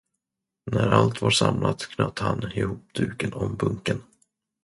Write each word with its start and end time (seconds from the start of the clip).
När 0.71 0.87
allt 0.91 1.21
var 1.21 1.29
samlat, 1.31 1.81
knöt 1.89 2.19
han 2.19 2.51
ihop 2.53 2.81
duken 2.93 3.33
om 3.33 3.55
bunken. 3.55 4.03